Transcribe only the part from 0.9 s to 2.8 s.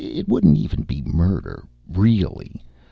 murder, really.